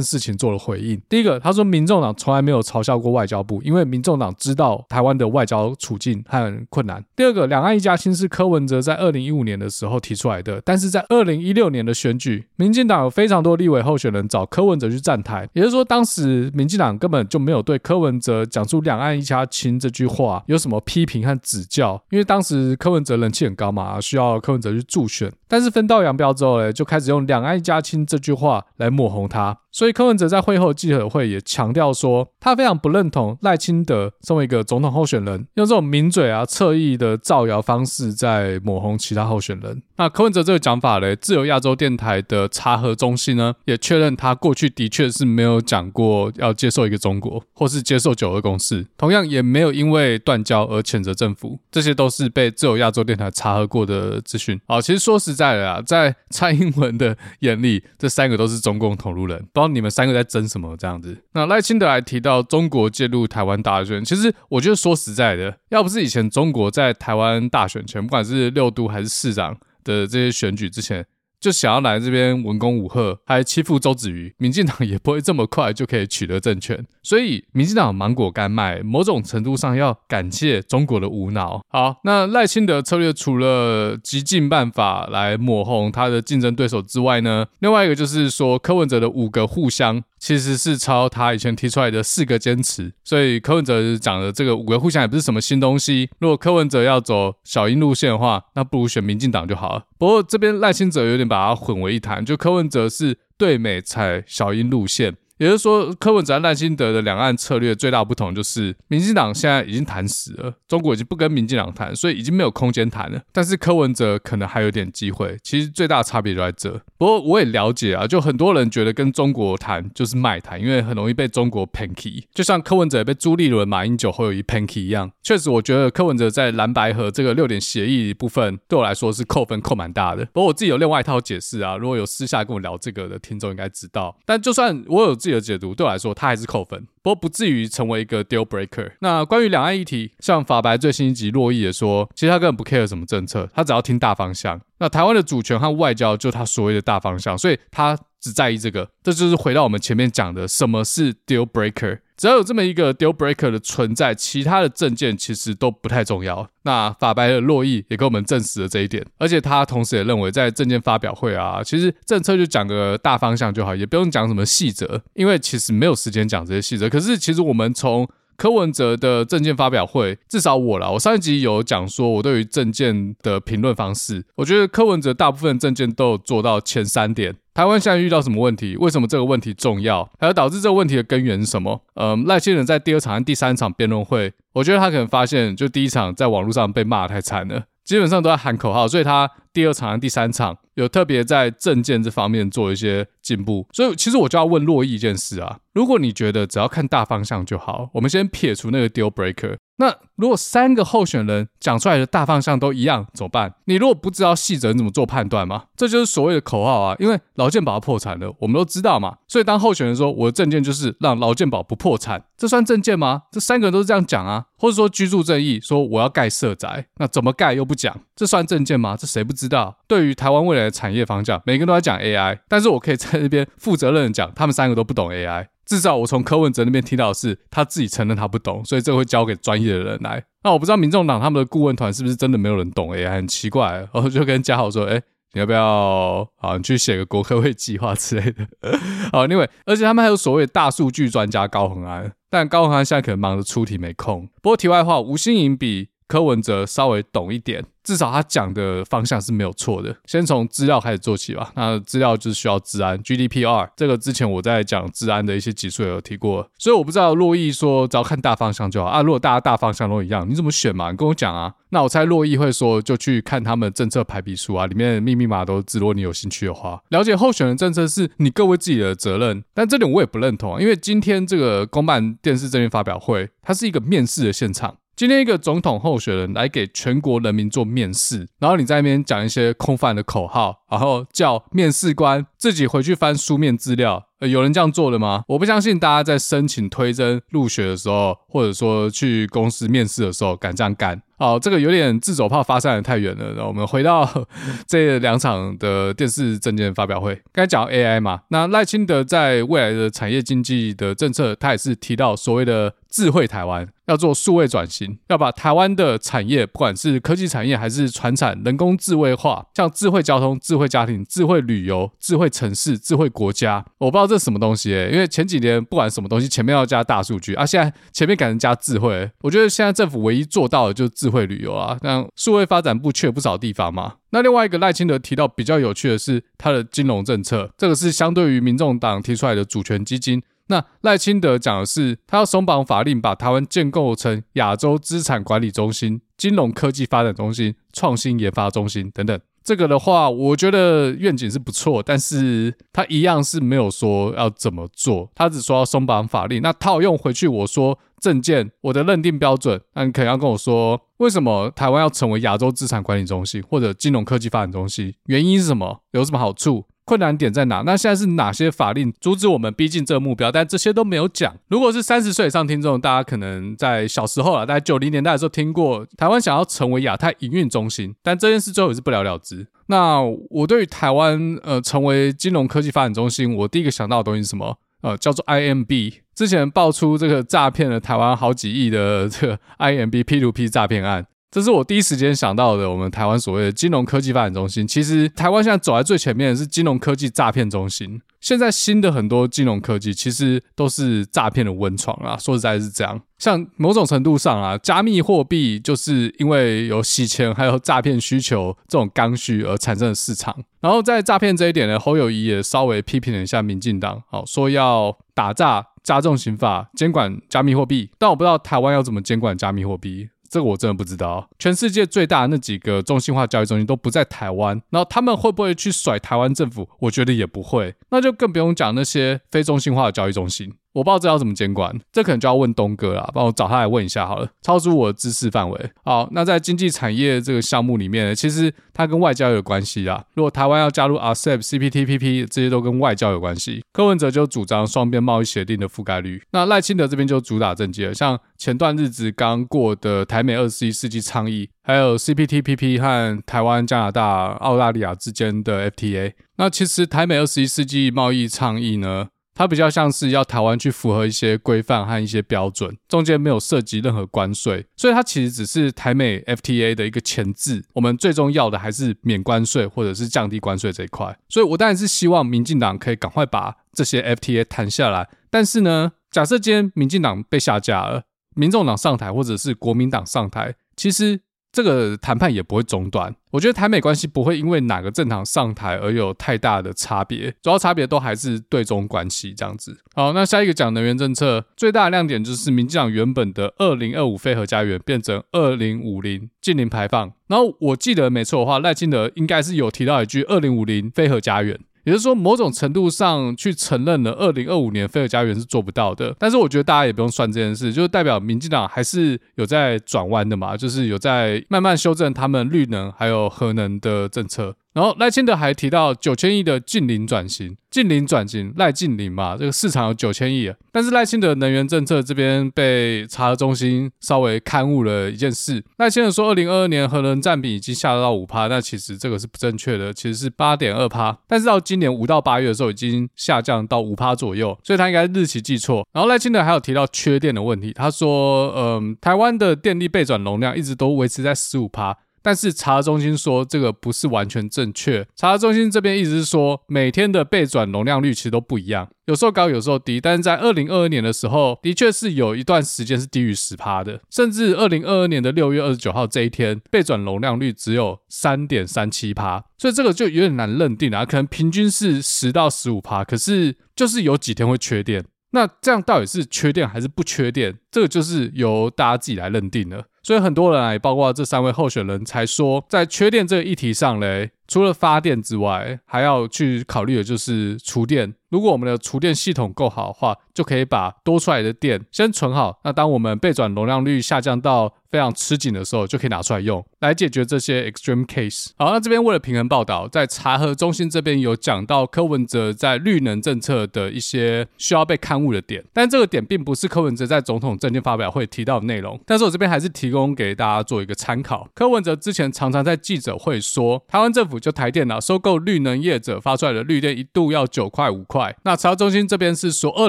[0.00, 0.98] 事情做了回应。
[1.08, 7.04] 第一个，他说民众党从来没有有嘲笑过外交部，因为民众党知道台湾的外交处境很困难。
[7.16, 25.32] 第二个，两岸一家亲是柯文哲在二零一五年的时候提出来的，但是在二零一六年的选举，民进党有非常多立委候选人找柯文哲去站台，也就是说，当时民进党根本就没有对柯文哲讲出“两岸一家亲”这句话有什么批评和指教，因为当时柯文哲人气很高嘛，需要柯文哲去助选。
[25.48, 29.56] 但是分道扬镳之后呢，就开始用“两岸一家亲”这句话来抹红他。
[29.70, 39.82] 所以柯文哲在会后记者会也强调说，他非常不认同赖清德身为一个总统候选人，用这种名嘴啊、侧翼的造谣方式在抹红其他候选人。
[39.96, 54.60] 那柯文哲这个讲法呢，自由亚洲电台的查核中心呢，也确认他过去的确是没有讲过要接受一个中国，或是接受九二共识，同样也没有因为断交而谴责政府，这些都是被自由亚洲电台查核过的资讯。
[54.66, 59.38] 好，其实说实在的啊，在蔡英文的眼里，这三个都是中共同路人。
[59.38, 61.16] 不知道你们三个在争什么这样子？
[61.32, 71.06] 那赖清德还提到中国介入台湾大选，其实我觉得说实在的，要不是以前中国在台湾大选前，不管是六都还是市长的这些选举之前。
[71.40, 76.86] 就想要来这边文攻武吓，还欺负周子瑜，民进党也不会这么快就可以取得政权。
[77.04, 81.62] 所以，民进党芒果干卖，某种程度上要感谢中国的无脑。
[81.68, 90.02] 好，那赖清德策略除了极尽办法来抹红他的竞争对手之外呢，另外一个就是说柯文哲的五个互相。
[90.24, 96.08] 其实是抄他以前提出来的四个坚持，所以柯文哲讲的这个五个互相也不是什么新东西。
[96.18, 99.84] 如果柯文哲要走小英路线的话，那不如选民进党就好了。
[99.98, 105.14] 不过这边赖清德有点把它混为一谈，就柯文哲是对美采小英路线。
[105.44, 113.20] 也就是说，柯文哲、赖清德的两岸策略最大不同就是，民进党现在已经谈死了，中国已经不跟民进党谈，所以已经没有空间谈了。
[113.30, 115.36] 但是柯文哲可能还有点机会。
[115.42, 116.70] 其实最大的差别就在这。
[116.96, 122.22] 不过我也了解啊，就很多人觉得跟中国谈就是卖谈，因为很容易被中国 panky。
[122.32, 125.10] 就像柯文哲被朱立伦、马英九、侯友宜 panky 一样。
[125.22, 130.24] 确实，我觉得柯文哲在蓝白和这个六点协议部分，对我来说是扣分扣蛮大的。
[130.32, 134.16] 不过我自己有另外一套解释啊，如果有私下跟我聊这个的听众应该知道。
[134.24, 138.92] 但就算我有自己的解读，对我来说，他还是扣分，不过不至于成为一个 deal breaker。
[139.00, 144.60] 那关于两岸议题，像法白最新一集洛伊也说，其实他根本不 care 什么政策，他只要听大方向。
[144.78, 148.88] 那台湾的主权和外交，就他所谓的大方向，所以他只在意这个。
[149.02, 152.00] 这就是回到我们前面讲的，什么是 deal breaker。
[152.16, 156.48] 只要有这么一个 deal breaker 的存在，其他的证件其实都不太重要。
[156.62, 166.88] 那法白的珞亦也给我们证实了这一点，而且他同时也认为，在证件发表会啊，其实政策就讲个大方向就好，也不用讲什么细则，因为其实没有时间讲这些细则。
[166.88, 177.36] 可是其实我们从柯文哲的证件发表会，至少我啦，我上一集有讲说，我对于证件的评论方式，我觉得柯文哲大部分证件都有做到前三点。
[177.54, 178.76] 台湾现在遇到什么问题？
[178.78, 180.10] 为什么这个问题重要？
[180.18, 181.80] 还有导致这个问题的根源是什么？
[181.94, 193.64] 嗯，赖清德在第二场和第三场辩论会，我觉得他可能发现，就第一场在网络上被骂太惨了，基本上都在喊口号，所以他第二场和第三场有特别在政见这方面做一些进步。
[193.72, 199.56] 所以其实我就要问洛毅一件事啊，如果你觉得只要看大方向就好，我们先撇除那个 deal breaker。
[199.76, 203.52] 那如果三个候选人讲出来的大方向都一样，怎么办？
[203.64, 205.64] 你如果不知道细则，你怎么做判断吗？
[205.76, 206.96] 这就是所谓的口号啊！
[207.00, 209.16] 因为劳健保破产了，我们都知道嘛。
[209.26, 213.22] 所以当候选人说我的政见就是让劳健保不破产，这算政见吗？
[213.32, 214.44] 这三个人都是这样讲啊。
[214.56, 218.96] 或者说居住正义说我要盖社宅，那怎么盖又不讲，这算政见吗？
[218.96, 219.76] 这谁不知道？
[219.86, 225.46] 对于台湾未来的产业方向，每个人都在讲 AI，但是我可以在那边负责任的讲，他们三个都不懂 AI。
[225.64, 230.22] 至少我从柯文哲那边听到是，他自己承认他不懂，所以这会交给专业的人来。
[230.42, 233.72] 那我不知道民众党他们的顾问团是不是真的没有人懂 AI，很奇怪。
[233.92, 235.00] 然后就跟嘉豪说：“哎，
[235.32, 236.58] 你要不要啊？
[236.58, 238.46] 你去写个国科会计划之类的。
[239.10, 244.28] 好，另外，而且他们还有所谓大数据专家高恒安，但高恒安现在可能忙着出题没空。
[244.42, 247.64] 不过题外话，吴欣盈比柯文哲稍微懂一点。
[247.82, 249.94] 至少他讲的方向是没有错的。
[250.06, 251.52] 先从资料开始做起吧。
[251.54, 256.48] 那资料就是需要治安，GDPR 这个之前我在讲治安的一些集数也有提过。
[256.56, 259.02] 所以我不知道珞亦说只要看大方向就好啊。
[259.02, 260.90] 如果大家大方向都一样，你怎么选嘛？
[260.92, 261.52] 你跟我讲啊。
[261.68, 265.78] 那我猜珞亦会说就去看他们政策排比书啊，里面密密麻都是字。
[265.78, 269.44] 如果你有兴趣的话，了解候选人政策是你各位自己的责任。
[269.52, 274.76] 但这点我也不认同啊，因为今天这个公办电视这边发表会，它是一个面试的现场。
[274.96, 284.04] 今天一个总统候选人来给全国人民做面试，然后你在那边讲一些空泛的口号，然后叫面试官自己回去翻书面资料。
[284.20, 285.24] 有人这样做的吗？
[285.28, 291.02] 我不相信大家在申请推甄入学的时候，或者说去公司面试的时候敢这样干。
[291.18, 293.34] 好，这个有点自走炮发散的太远了。
[293.36, 294.08] 那我们回到
[294.66, 303.68] 这两场的电视政见发表会，刚才讲 AI 嘛，那赖清德在未来的产业经济的政策，他也是提到所谓的智慧台湾。
[303.86, 323.96] 要做数位转型，要把台湾的产业，不管是科技产业还是传产、人工智慧化，像智慧交通、智慧家庭、智慧旅游、智慧城市、智慧国家，我不知道这是什么东西诶、因为前几年不管什么东西前面要加大数据啊，现在前面改成加智慧，我觉得现在政府唯一做到的就是智慧旅游啊，那数位发展部去了不少地方嘛。
[324.12, 330.22] 那另外一个赖清德提到比较有趣的是他的金融政策，这个是相对于民众党提出来的主权基金。
[330.48, 339.18] 那赖清德讲的是，他要松绑法令，把台湾建构成亚洲资产管理中心、金融科技发展中心、创新研发中心等等。
[339.42, 346.40] 这个的话，我觉得愿景是不错，但是他一样是没有说要怎么做，他只说要松绑法令。
[346.40, 354.94] 那套用回去，我说证件，我的认定标准，那你可能要跟我说，为什么台湾要成为亚洲资产管理中心或者金融科技发展中心？
[355.06, 355.82] 原因是什么？
[355.90, 356.64] 有什么好处？
[356.84, 357.62] 困难点在哪？
[357.64, 360.30] 那现在是哪些法令阻止我们逼近这个目标？
[360.30, 361.34] 但这些都没有讲。
[361.48, 369.46] 如果是三十岁以上听众，大家可能在小时候啊，大概九零年代的时候听过，台湾想要成为亚太营运中心，但这件事最后也是不了了之。
[369.68, 374.58] 那我对于台湾呃成为金融科技发展中心，我第一个想到的东西是什么？
[374.82, 375.94] 呃，叫做 IMB。
[376.14, 381.06] 之前爆出这个诈骗了台湾好几亿的这个 IMB P2P 诈骗案。
[381.34, 384.64] 这是我第一时间想到的，我们台湾所谓的金融科技发展中心。
[384.64, 388.00] 其实台湾现在走在最前面的是金融科技诈骗中心。
[388.20, 393.00] 现在新的很多金融科技其实都是诈骗的温床啊，说实在是这样。
[393.18, 400.32] 像某种程度上啊，加密货币就是因为有洗钱还有诈骗需求这种刚需而产生的市场。
[400.60, 410.10] 然后在诈骗这一点呢，侯友宜也稍微批评了一下民进党，好说要打诈加重刑法监管加密货币，但我不知道台湾要怎么监管加密货币。
[410.34, 411.30] 这个我真的不知道。
[411.38, 416.68] 全世界最大的那几个中心化交易中心都不在台湾，然后他们会不会去甩台湾政府？
[416.80, 417.76] 我觉得也不会。
[417.90, 420.52] 那就更不用讲那些非中心化的交易中心。
[420.74, 425.70] 我不知道这要怎么监管，这可能就要问东哥啦，帮我找他来问一下好了，超出我的知识范围。
[425.84, 430.04] 好，那在经济产业这个项目里面，其实它跟外交有关系啦。
[430.14, 433.62] 如果台湾要加入 RCEP、CPTPP，这些都跟外交有关系。
[433.72, 446.14] 柯文哲就主张双边贸易协定的覆盖率，那赖清德这边就主打政绩了，像前段日子刚过的台美二十一世纪倡议，还有 CPTPP 和台湾、加拿大、澳大利亚之间的 FTA。
[446.36, 457.64] 那其实台美二十一世纪贸易倡议呢，它比较像是要台湾去符合一些规范和一些标准，中间没有涉及任何关税，所以它其实只是台美 FTA 的一个前置。
[457.72, 461.18] 我们最终要的还是免关税或者是降低关税这一块。
[461.28, 465.08] 所以我当然是希望民进党可以赶快把这些 FTA 谈下来。
[465.30, 468.04] 但是呢，假设今天民进党被下架了，
[468.36, 471.22] 民众党上台或者是国民党上台，其实。
[471.54, 479.78] 这个谈判也不会中断，我觉得台美关系不会因为哪个政党上台而有太大的差别，主要差别都还是对中关系这样子。
[479.94, 491.60] 好，那下一个讲能源政策，最大的亮点就是民进党原本的二零二五非核家园变成二零五零净零排放，然后我记得没错的话，赖清德应该是有提到一句二零五零非核家园。
[491.84, 504.56] 也就是说，某种程度上去承认了二零二五年菲尔家园是做不到的，但是我觉得大家也不用算这件事，就是代表民进党还是有在转弯的嘛，就是有在慢慢修正他们绿能还有核能的政策。
[504.74, 525.86] 然后赖清德还提到九千亿的净零转型，净零转型赖净零嘛，这个市场有九千亿，但是赖清德能源政策这边被查核中心稍微勘误了一件事，赖清德说二零二二年核能占比已经下到五趴，那其实这个是不正确的，其实是八点二趴，但是到今年五到八月的时候已经下降到五趴左右，所以他应该日期记错。
[525.92, 531.96] 然后赖清德还有提到缺电的问题，他说，嗯，台湾的电力备转容量一直都维持在十五趴。
[532.24, 535.06] 但是查中心说这个不是完全正确。
[535.14, 540.00] 查中心这边意思是说，每天的备转容量率其实都不一样，有时候高，有时候低。
[540.00, 549.44] 但是在二零二二年的时候，的确是有一段时间是低于十趴的，甚至二零二二年的六月二十九号这一天，备转容量率只有三点三七趴。
[549.58, 555.04] 所以这个就有点难认定啊，可能平均是十到十五趴，可是就是有几天会缺电。
[555.32, 557.58] 那这样到底是缺电还是不缺电？
[557.70, 559.84] 这个就是由大家自己来认定了。
[560.04, 568.14] 所以很多人啊，也包括这三位候选人才说，在缺电这个议题上嘞，除了发电之外，还要去考虑的就是储电。
[568.28, 572.60] 如果我们的储电系统够好的话，就可以把多出来的电先存好。
[572.64, 578.50] 那当我们备转容量率下降到非常吃紧的时候，就可以拿出来用，来解决这些 extreme case。
[578.58, 588.98] 好，那这边为了平衡报道，在查核中心这边有讲到柯文哲在绿能政策的一些需要被刊物的点，但这个点并不是柯文哲在总统政见发表会提到的内容。
[589.06, 591.48] 但是我这边还是提供给大家做一个参考。
[591.54, 598.36] 柯文哲之前常常在记者会说，台湾政府就台电脑收购绿能业者发出来的绿电一度要九块五块。
[598.42, 599.88] 那财务中心这边是说，二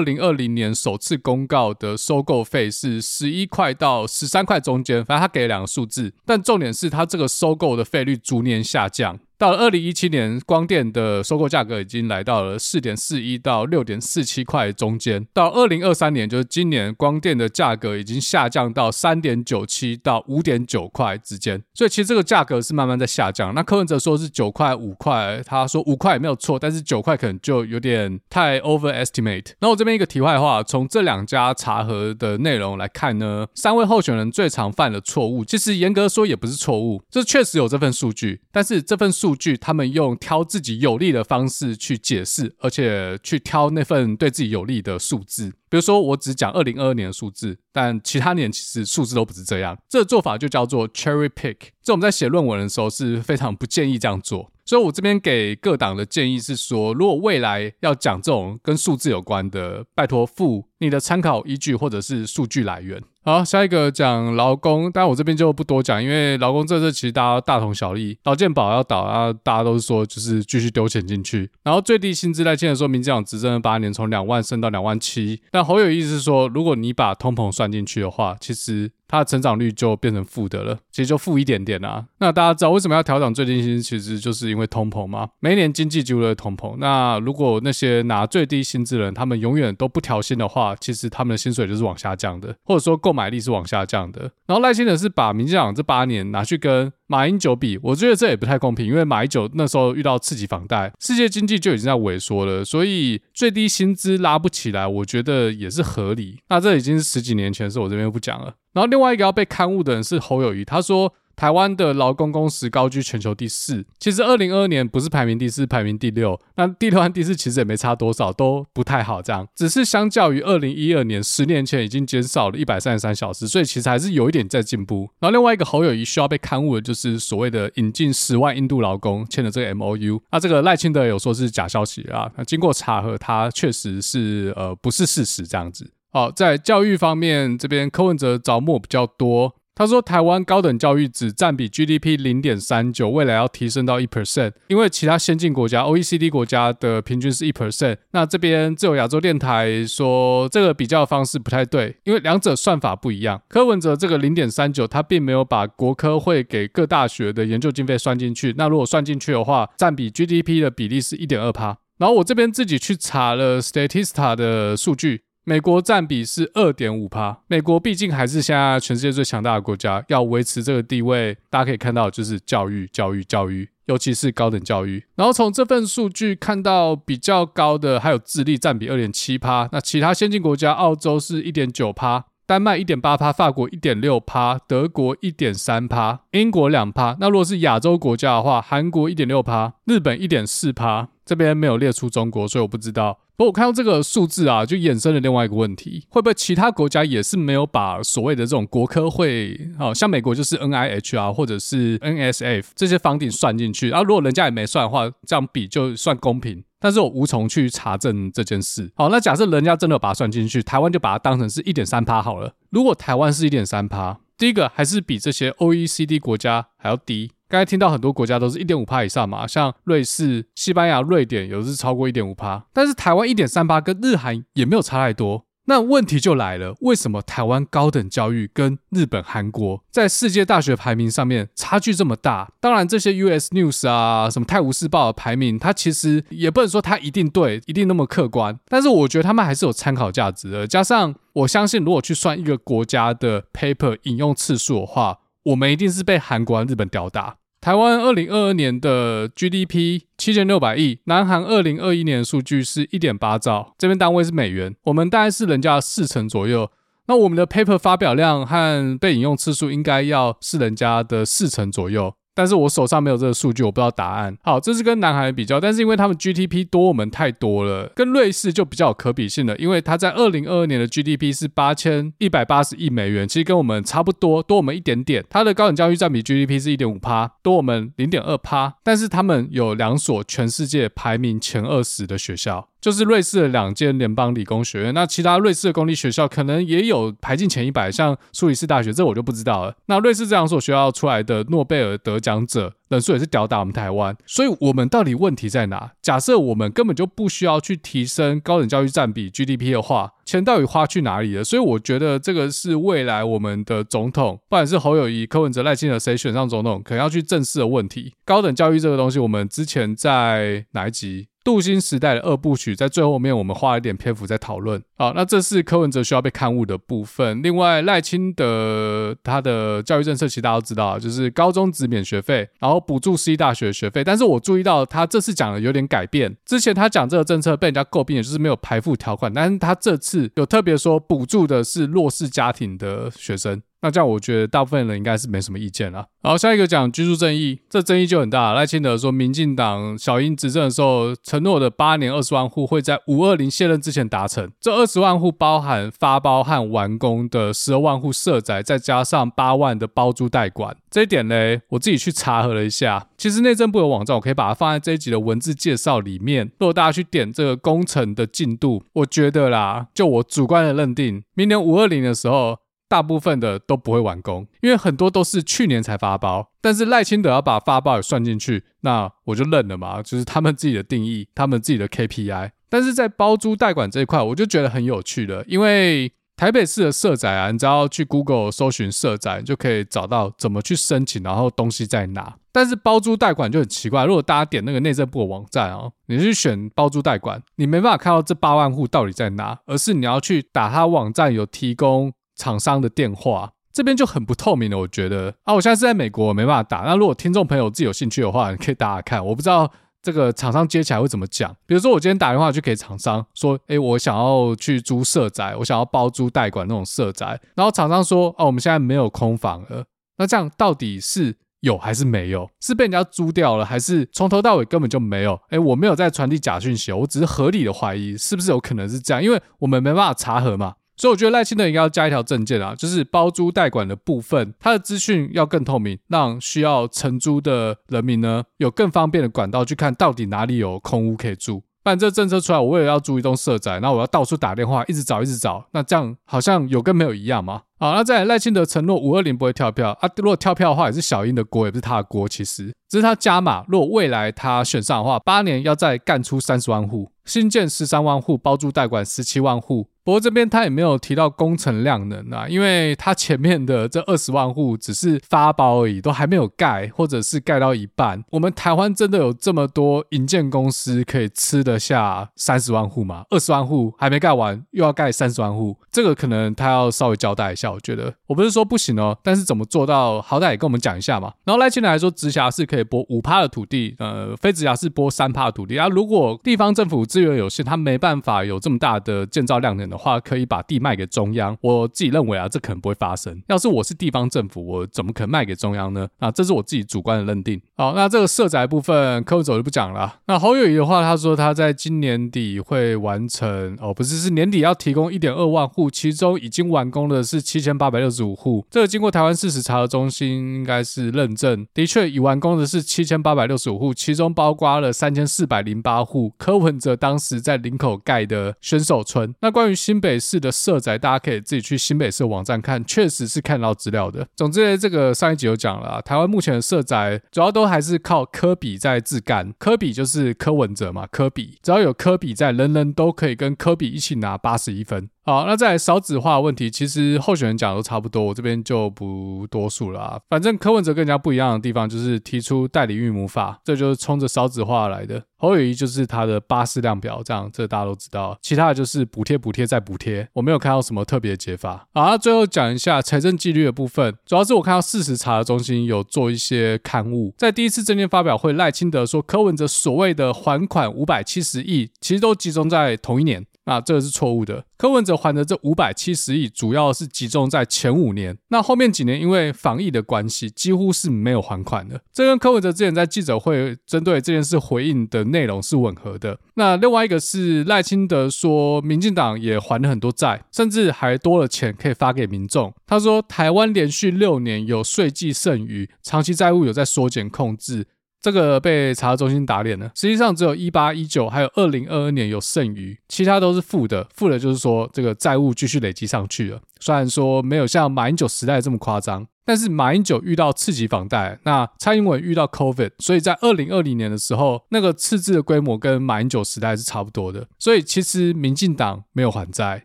[0.00, 5.04] 零二零年首次公告的收购费是十一块到十三块中间。
[5.04, 9.18] 反正他给了两个数字，但重点是他这个收购的费率逐年下降。
[9.38, 15.26] 到了二零一七年，光电的收购价格已经来到了四点四一到六点四七块中间。
[15.34, 21.62] 到二零二三年，就是今年，光电的价格已经下降到三点九七到五点九块之间。
[21.74, 23.54] 所以其实这个价格是慢慢在下降。
[23.54, 29.52] 那柯文哲说是九块五块，他说五块也没有错，但是九块可能就有点太 overestimate。
[29.60, 39.25] 那我这边一个题外话，从这两家查核的内容来看呢，三位候选人最常犯的错误，其实严格说也不是错误，这确实有这份数据，但是这份数。
[39.26, 45.50] 数据，他们用挑自己有利的方式去解释，而且去挑那份对自己有利的数字。
[45.68, 49.76] 比如说，我只讲二零二二年的数字，但其他年其实数字都不是这样。
[49.88, 51.56] 这个做法就叫做 cherry pick。
[51.82, 54.52] 这我们在写论文的时候是非常不建议这样做。
[54.64, 63.02] 所以我这边给各党的建议是说，如果未来要讲这种跟数字有关的，拜托附你的参考依据或者是数据来源。
[63.28, 71.50] 好，下一个讲劳工，但我这边就不多讲，因为劳工这这其实大家大同小异，劳健保要倒啊，大家都是说就是继续丢钱进去。
[71.64, 75.42] 然后最低薪资在现在说，民进党执政了八年，从两万升到两万七。
[75.50, 78.92] 但侯友宜是说，如果你把通膨算进去的话，其实。
[79.08, 82.06] 它的成长率就变成负的了，其实就负一点点啊。
[82.18, 83.82] 那大家知道为什么要调整最低薪资？
[83.82, 85.28] 其实就是因为通膨嘛。
[85.40, 86.76] 每一年经济几乎都是通膨。
[86.78, 94.30] 那如果那些拿最低薪资的人，他们永远都不调薪的话，其实他们的薪水就是往下降的，或者说购买力是往下降的。
[94.46, 106.38] 然后赖清德是把民进党这八年拿去跟马英九比，我觉得这也不太公平，因为马英九那时候遇到刺激房贷，世界经济就已经在萎缩了，所以最低薪资拉不起来，我觉得也是合理。
[106.48, 108.54] 那这已经是十几年前的事，我这边就不讲了。
[108.76, 116.38] 然后另外一个要被刊误的人是侯友谊，他说台湾的劳工工时高居全球第四，其实二零二二年不是排名第四，排名第六。
[116.56, 125.08] 那第六和第四其实也没差多少，都不太好，这样只是相较于二零一二年，十年前已经减少了一百三十三小时，所以其实还是有一点在进步。
[125.20, 135.90] 然后另外一个侯友谊需要被刊误的就是所谓的引进十万印度劳工签的这个 MOU，那这个赖清德有说是假消息啊，那经过查核，它确实是呃不是事实这样子。
[136.12, 139.54] 好，在教育方面，这边柯文哲着墨比较多。
[139.78, 147.98] 他说，台湾高等教育只占比 GDP 零点三九，未来要提升到一 percent，因为其他先进国家 OECD 国家的平均是一 percent。
[148.12, 153.42] 那这边自由亚洲电台说，这个比较方式不太对，因为两者算法不一样。
[153.50, 158.54] 柯文哲这个零点三九，他并没有把国科会给各大学的研究经费算进去。
[158.56, 161.76] 那如果算进去的话，占比 GDP 的比例是一点二趴。
[161.98, 165.22] 然后我这边自己去查了 Statista 的数据。
[165.48, 175.04] 美国占比是二点五趴，美国毕竟还是现在全世界最强大的国家，要维持这个地位，大家可以看到就是教育、教育、教育，尤其是高等教育。
[175.14, 187.16] 然后从这份数据看到比较高的还有智利占比二点七趴，那其他先进国家，澳洲是一点九趴，丹麦一点八趴，法国一点六趴，德国一点三趴，英国两趴。
[187.20, 193.18] 那如果是亚洲国家的话，韩国一点六趴，日本一点四趴，这边没有列出中国，所以我不知道。
[193.36, 203.90] 不过我看到这个数字啊，就衍生了另外一个问题：会不会其他国家也是没有把所谓的这种国科会，哦，像美国就是 NIH 啊，或者是 NSF 这些房顶算进去？
[203.90, 206.64] 然后如果人家也没算的话，这样比就算公平。
[206.78, 208.92] 但是我无从去查证这件事。
[208.94, 212.54] 好，那假设人家真的把它算进去，台湾就把它当成是一点三趴好了。
[212.70, 217.32] 如果台湾是一点三趴，第一个还是比这些 OECD 国家还要低。
[217.48, 225.44] 刚才听到很多国家都是一点五趴以上嘛，像瑞士、西班牙、瑞典有的是超过一点五趴，但是台湾一点三八跟日韩也没有差太多。
[225.68, 232.52] 那问题就来了，为什么台湾高等教育跟日本、韩国在世界大学排名上面差距这么大？
[232.60, 238.56] 当然，这些 US News 啊，什么泰晤士报的排名，它其实也不能说它一定对，一定那么客观。
[238.68, 240.68] 但是我觉得他们还是有参考价值的。
[240.68, 247.36] 加上我相信，如果去算一个国家的 paper 引用次数的话，我们一定是被韩国、日本吊打。
[247.60, 256.68] 台湾二零二二年的 GDP 七千六百亿，南韩二零二一年的数据是一点八兆，这边单位是美元，我们大概是人家四成左右。
[257.06, 262.14] 那我们的 paper 发表量和被引用次数应该要是人家的四成左右。
[262.36, 264.36] 但是我手上没有这个数据，我不知道答案。
[264.42, 269.56] 好，这是跟南韩比较，但是因为他们 GDP 多我们太多了，跟瑞士就比较有可比性了。
[269.56, 275.24] 因为它在二零二二年的 GDP 是八千一百八十亿美元，其实跟我们差不多，多我们一点点。
[275.30, 278.74] 它的高等教育占比 GDP 是一点五趴，多我们零点二趴。
[278.84, 282.68] 但是他们有两所全世界排名前二十的学校。
[282.78, 289.74] 就是瑞士的两间联邦理工学院，那其他瑞士的公立学校可能也有排进前一百，像苏黎世大学，这我就不知道了。
[289.86, 295.92] 那瑞士这两所学校出来的诺贝尔得讲者人数也是吊打我们台湾，所以我们到底问题在哪？
[296.02, 301.44] 假设我们根本就不需要去提升高等教育占比 GDP 的话，钱到底花去哪里了？
[301.44, 308.12] 所以我觉得这个是未来我们的总统，不管是侯友谊、柯文哲、赖清德谁选上总统，可能要去正视的问题。
[308.24, 311.28] 高等教育这个东西，我们之前在哪一集？
[311.46, 314.82] 镀金时代的二部曲，在最后面我们花了一点篇幅在讨论。
[314.96, 317.40] 好，那这是柯文哲需要被看护的部分。
[317.40, 324.02] 另外，赖清德他的教育政策其实大家都知道，就是高中只免学费，然后补助私立大学学费。
[324.02, 326.36] 但是我注意到他这次讲的有点改变。
[326.44, 333.62] 之前他讲这个政策被人家诟病，也就是没有排富条款，但是他这次有特别说补助的是弱势家庭的学生。
[333.82, 336.06] 那这样我觉得大部分人应该是没什么意见了。
[336.22, 338.52] 好，下一个讲居住正义，这争议就很大。
[338.52, 344.50] 赖清德说，民进党小英执政的时候承诺的八年二十万户会在五二零卸任之前达成。
[344.60, 350.76] 这二十万户包含发包和完工的十二万户社宅，再加上八万的包租代管。
[350.90, 351.34] 这一点呢，
[351.68, 356.50] 我自己去查核了一下，其实内政部的网站，我可以把它放在这一集的文字介绍里面。
[356.58, 362.58] 如果大家去点这个工程的进度，我觉得啦，就我主观的认定，明年五二零的时候。
[362.88, 366.50] 大部分的都不会完工，因为很多都是去年才发包。
[366.60, 372.50] 但是赖清德要把发包也算进去，那我就认了嘛，就是他们自己的定义，他们自己的 KPI。
[372.68, 382.36] 但是在包租代管这一块，我就觉得很有趣了，因为台北市的社宅啊，你只要去 Google 搜寻社宅，就可以找到怎么去申请，然后东西在哪。
[382.52, 392.12] 但是包租代管就很奇怪，如果大家点那个内政部的网站哦，你去选包租代管，你没办法看到这八万户到底在哪，而是你要去打他网站有提供。
[392.36, 396.78] 厂商的电话这边就很不透明了，我觉得啊，我现在是在美国，没办法打。
[396.78, 399.26] 那如果听众朋友自己有兴趣的话，你可以打打看。
[399.26, 399.70] 我不知道
[400.00, 401.54] 这个厂商接起来会怎么讲。
[401.66, 409.84] 比如说，我今天打电话去给厂商说，诶，我想要去租社宅，我想要包租代管那种社宅，然后厂商说，哦，我们现在没有空房了。
[410.16, 412.48] 那这样到底是有还是没有？
[412.62, 415.38] 是被人家租掉了，还是从头到尾根本就没有？
[415.50, 419.22] 诶，我没有在传递假讯息，我只是合理的怀疑，是不是有可能是这样？
[419.22, 420.76] 因为我们没办法查核嘛。
[420.96, 431.62] 所以我觉得赖清德应该要加一条证件啊，就是包租代管的部分，它的资讯要更透明，让需要承租的人民呢有更方便的管道去看到底哪里有空屋可以住。
[431.82, 437.62] 不然这政策出来，我为了要租一栋社宅，那我要到处打电话，一直找，一直找，那这样好像有跟没有一样嘛。
[437.78, 443.64] 好，那再赖清德承诺五二零不会跳票啊，如果跳票的话，也是小英的锅，也不是他的锅，其实只是他加码。
[443.68, 449.88] 如果未来他选上的话，八年要再干出三十万户，新建十三万户，包租代管十七万户。
[450.06, 458.22] 不过这边他也没有提到工程量能啊，因为他前面的这二十万户只是发包而已，都还没有盖，或者是盖到一半。
[458.30, 463.24] 我们台湾真的有这么多营建公司可以吃得下三十万户吗？
[463.30, 467.72] 二十万户还没盖完，又要盖三十万户，这个可能他要稍微交代一下。
[467.72, 471.32] 我觉得我不是说不行哦，但是怎么做到，好歹也跟我们讲一下嘛。
[471.44, 475.88] 然后赖清德来说，直辖市可以拨五趴的土地，呃，非直辖市拨三趴的土地啊。
[475.88, 479.95] 如果地方政府资源有限，他没办法有这么大的建造量能的。
[479.96, 483.42] 话可以把地卖给中央，我自己认为啊，这可能不会发生。
[483.48, 486.08] 要是我是地方政府，我怎么可能卖给中央呢？
[486.18, 487.60] 啊，这是我自己主观的认定。
[487.76, 490.20] 好，那这个社宅部分，柯文哲就不讲了。
[490.26, 498.66] 那侯友宜的话，他说他在今年底会完成，哦，不是，是年底要提供一点二万户，其中已经完工的是七千八百六十五户。
[498.70, 509.34] 这个经过台湾事实查核中心应该是认证，的确已完工的是七千八百六十五户，其中包括了三千四百零八户柯文哲当时在林口盖的选手村。
[509.40, 514.26] 那关于新北市的社宅，大家可以自己去新北市网站看，确实是看到资料的。
[514.34, 519.54] 总之，这个上一集有讲了，台湾目前的社宅主要都还是靠科比在自干。
[519.60, 525.08] 科比就是柯文哲嘛，科比只要有科比在，人人都可以跟科比一起拿八十一分。
[525.26, 530.20] 好，那在少子化的问题，其实候选人讲的都差不多，我这边就不多述了啊。
[530.30, 535.20] 反正柯文哲更加不一样的地方，就是提出代理孕母法，这就是冲着少子化来的。
[535.36, 538.38] 侯友宜就是他的巴氏量表，这样这大家都知道。
[538.40, 541.88] 其他的就是补贴、补贴再补贴，我没有看到什么特别的解法。
[541.92, 553.44] 好，那最后讲一下财政纪律的部分，主要是我看到事实查的中心有做一些刊物，在第一次政见发表会，赖清德说柯文哲所谓的还款五百七十亿，其实都集中在同一年。
[553.66, 554.64] 那这个是错误的。
[554.78, 558.36] 柯文哲还的这五百七十亿，主要是集中在前五年。
[558.48, 562.00] 那后面几年因为防疫的关系，几乎是没有还款的。
[562.12, 566.38] 这跟柯文哲之前在记者会针对这件事回应的内容是吻合的。
[566.54, 572.72] 那另外一个是赖清德说，民进党也还了很多债，甚至还多了钱可以发给民众。
[572.86, 577.86] 他说，台湾连续六年有税季剩余，长期债务有在缩减控制。
[578.26, 579.88] 这个被查核中心打脸了。
[579.94, 584.04] 实际上只有一八一九还有二零二二年有剩余，其他都是负的。
[584.12, 586.60] 负的就是说这个债务继续累积上去了。
[586.80, 589.24] 虽然说没有像马英九时代这么夸张。
[589.46, 597.46] 但是马英九遇到次级房贷，那蔡英文遇到 COVID，所以在二零二零年的时候，那个赤字的规模跟马英九时代是差不多的。
[597.56, 599.84] 所以其实民进党没有还债，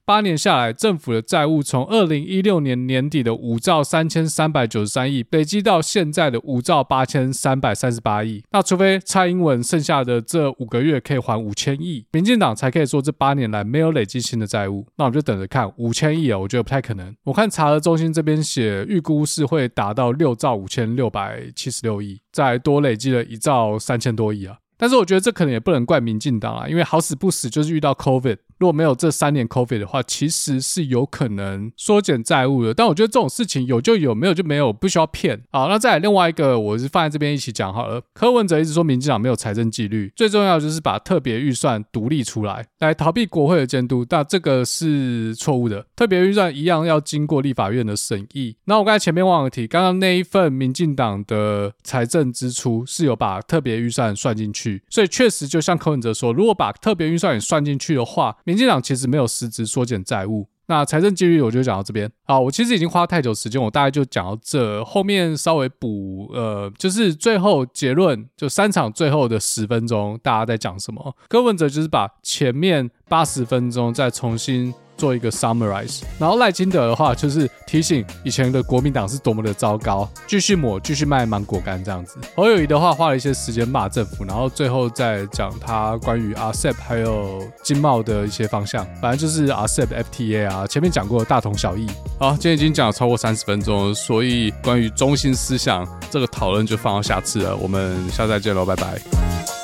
[0.03, 8.43] 八年下来，政府的债务从二零一六年年底的五兆三千三百九十三亿，累积到现在的五兆八千三百三十八亿。
[8.49, 14.87] 那除非蔡英文剩下的这五个月可以还五千亿，民进党才可以说这八年来没有累积新的债务。
[14.97, 17.15] 那我们就等着看五千亿啊，我觉得不太可能。
[17.25, 19.45] 我看查核中心这边写预估是。
[19.51, 24.57] 会达到六兆五千六百七十六亿，再多累积了一兆三千多亿啊！
[24.81, 28.37] 但是我觉得这可能也不能怪民进党啊，因为好死不死就是遇到 COVID。
[28.57, 32.73] 如果没有这三年 COVID 的话，其实是有可能缩减债务的。
[32.73, 35.39] 但我觉得这种事情有就有，没有就没有，不需要骗。
[35.51, 38.01] 好，那再来另外一个，我是放在这边一起讲好了。
[38.15, 44.03] 柯文哲一直说民进党没有财政纪律，最重要就是把特别预算独立出来，来逃避国会的监督。
[44.03, 48.55] 但这个是错误的，特别预算一样要经过立法院的审议。
[48.65, 62.09] 那我刚才前面忘了提，刚刚那一份民进党的财政支出是有把特别预算算进去，所以确实就像柯文哲说，如果把特别预算也算进去的话，民进党其实没有实质缩减债务，那财政纪律我就讲到这边。
[62.25, 71.15] 好，我其实已经花太久时间，我大概就讲到这，后面稍微补，呃，就是最后结论，就三场最后的十分钟，大家在讲什么？
[71.27, 74.73] 柯文哲就是把前面八十分钟再重新。
[75.01, 82.19] 做一个 summarize，然后赖金德的话就是提醒以前的国民党是多么的糟糕，继续抹，继续卖芒果干这样子。
[82.35, 91.87] 侯友宜的话花了一些时间骂政府，然后最后再讲他关于 RCEP 还有经贸的一些方向，反正就是 RCEP FTA 啊，前面讲过大同小异。
[92.19, 99.60] 好，今天已经讲了超过三十分钟，所以关于中心思想这个讨论就放到下次了，我们下次再见喽，拜拜。